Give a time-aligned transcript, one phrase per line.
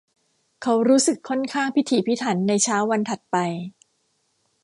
[0.63, 3.37] เขารู้สึกค่อนข้างพิถีพิถันในเช้าวันถัดไป